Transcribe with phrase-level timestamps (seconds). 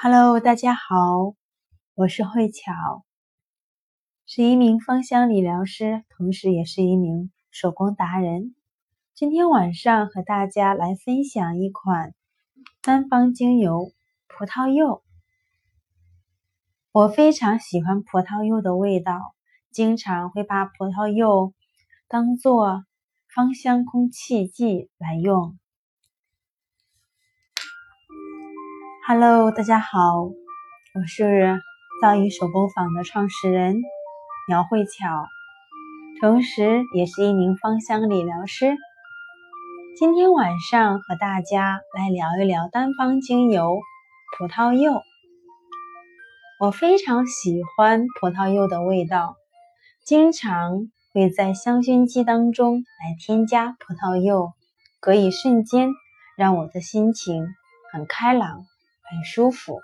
[0.00, 1.34] Hello，大家好，
[1.96, 3.04] 我是慧巧，
[4.26, 8.54] 是一名芳香理疗师，同时也是一名手工达人。
[9.12, 12.14] 今天晚上和大家来分享一款
[12.80, 13.90] 单方精油——
[14.28, 15.02] 葡萄柚。
[16.92, 19.34] 我非常喜欢葡萄柚的味道，
[19.72, 21.52] 经常会把葡萄柚
[22.06, 22.84] 当做
[23.34, 25.58] 芳香空气剂来用。
[29.10, 31.62] Hello，大家好，我是
[32.02, 33.80] 造诣手工坊的创始人
[34.46, 35.24] 苗慧巧，
[36.20, 38.76] 同时也是一名芳香理疗师。
[39.98, 43.78] 今天晚上和大家来聊一聊单方精油
[44.36, 45.00] 葡萄柚。
[46.60, 49.36] 我非常喜欢葡萄柚的味道，
[50.04, 54.52] 经常会在香薰机当中来添加葡萄柚，
[55.00, 55.92] 可以瞬间
[56.36, 57.46] 让我的心情
[57.90, 58.66] 很开朗。
[59.10, 59.80] 很舒服，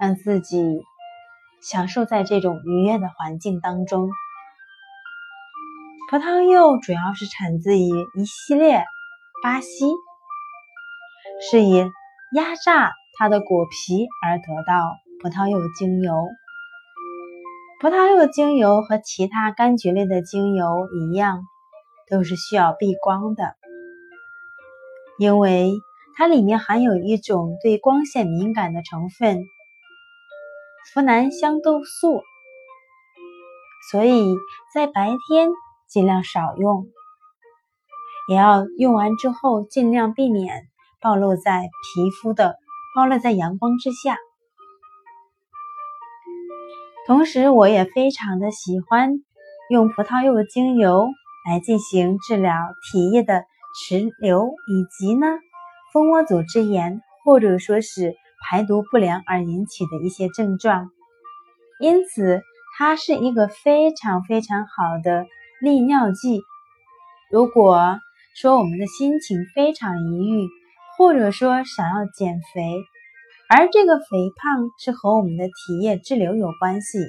[0.00, 0.82] 让自己
[1.62, 4.10] 享受在这种愉悦的环境当中。
[6.10, 8.84] 葡萄柚主要是产自于一系列
[9.42, 9.68] 巴西，
[11.50, 11.84] 是以
[12.34, 16.12] 压榨它的果皮而得到葡萄柚精油。
[17.80, 21.42] 葡萄柚精油和其他柑橘类的精油一样，
[22.10, 23.54] 都是需要避光的，
[25.18, 25.72] 因为。
[26.14, 29.42] 它里面含有一种对光线敏感的成分——
[30.94, 32.22] 呋喃香豆素，
[33.90, 34.36] 所以
[34.74, 35.48] 在白天
[35.88, 36.86] 尽量少用，
[38.28, 40.68] 也要用完之后尽量避免
[41.00, 42.56] 暴露在皮肤的、
[42.94, 44.18] 暴露在阳光之下。
[47.06, 49.14] 同时，我也非常的喜欢
[49.70, 51.08] 用葡萄柚精油
[51.48, 52.54] 来进行治疗
[52.92, 55.26] 体液的迟流，以及呢。
[55.92, 60.90] 蜂窝组织炎，或者说是排毒不良而引起的一些症状，
[61.80, 62.40] 因此
[62.78, 65.26] 它是一个非常非常好的
[65.60, 66.40] 利尿剂。
[67.30, 67.98] 如果
[68.34, 70.48] 说我们的心情非常抑郁，
[70.96, 72.78] 或者说想要减肥，
[73.50, 77.00] 而这个肥胖是和我们的体液滞留有关系，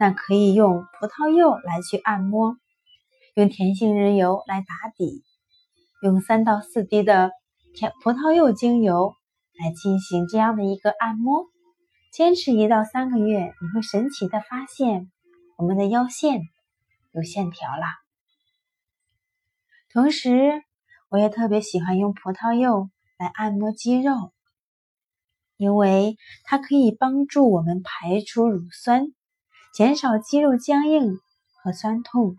[0.00, 2.56] 那可以用葡萄柚来去按摩，
[3.34, 5.22] 用甜杏仁油来打底，
[6.02, 7.32] 用三到四滴的。
[7.74, 9.16] 甜葡萄柚精油
[9.58, 11.46] 来进行这样的一个按摩，
[12.12, 15.10] 坚持一到三个月，你会神奇的发现
[15.56, 16.42] 我们的腰线
[17.10, 17.96] 有线条啦。
[19.92, 20.62] 同时，
[21.08, 24.32] 我也特别喜欢用葡萄柚来按摩肌肉，
[25.56, 29.06] 因为它可以帮助我们排出乳酸，
[29.74, 31.18] 减少肌肉僵硬
[31.60, 32.36] 和酸痛。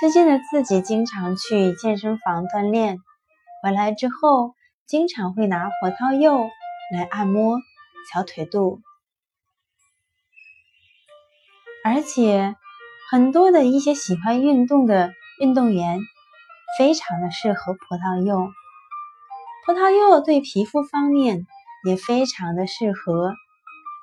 [0.00, 2.98] 最近的自己经常去健身房锻炼。
[3.66, 4.54] 回来之后，
[4.86, 6.48] 经常会拿葡萄柚
[6.92, 7.58] 来按摩
[8.12, 8.80] 小腿肚，
[11.82, 12.54] 而且
[13.10, 15.98] 很多的一些喜欢运动的运动员
[16.78, 18.52] 非常的适合葡萄柚。
[19.66, 21.44] 葡萄柚对皮肤方面
[21.84, 23.34] 也非常的适合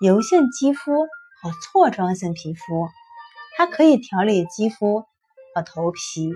[0.02, 1.08] 油性肌肤
[1.42, 2.90] 和痤疮性皮肤，
[3.56, 5.06] 它可以调理肌肤
[5.56, 6.34] 和头皮。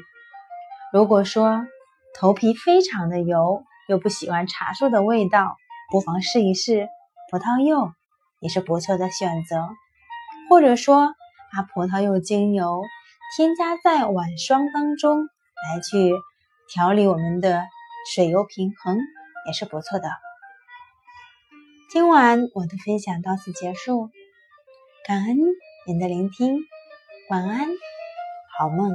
[0.94, 1.68] 如果说，
[2.20, 5.56] 头皮非常的油，又不喜欢茶树的味道，
[5.92, 6.90] 不妨试一试
[7.30, 7.92] 葡萄柚，
[8.40, 9.70] 也是不错的选择。
[10.50, 11.14] 或者说，
[11.54, 12.82] 把葡萄柚精油
[13.36, 16.12] 添加在晚霜当中，来去
[16.68, 17.68] 调理我们的
[18.16, 18.98] 水油平衡，
[19.46, 20.10] 也是不错的。
[21.92, 24.10] 今晚我的分享到此结束，
[25.06, 25.38] 感恩
[25.86, 26.58] 您的聆听，
[27.30, 27.68] 晚安，
[28.58, 28.92] 好梦。